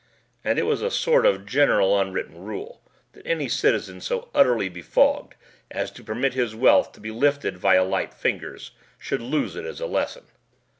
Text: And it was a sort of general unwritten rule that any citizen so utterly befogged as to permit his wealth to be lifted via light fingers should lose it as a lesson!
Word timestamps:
And 0.43 0.57
it 0.57 0.63
was 0.63 0.81
a 0.81 0.89
sort 0.89 1.27
of 1.27 1.45
general 1.45 1.95
unwritten 1.99 2.39
rule 2.43 2.81
that 3.13 3.23
any 3.23 3.47
citizen 3.47 4.01
so 4.01 4.29
utterly 4.33 4.67
befogged 4.67 5.35
as 5.69 5.91
to 5.91 6.03
permit 6.03 6.33
his 6.33 6.55
wealth 6.55 6.91
to 6.93 6.99
be 6.99 7.11
lifted 7.11 7.59
via 7.59 7.83
light 7.83 8.11
fingers 8.15 8.71
should 8.97 9.21
lose 9.21 9.55
it 9.55 9.63
as 9.65 9.79
a 9.79 9.85
lesson! 9.85 10.25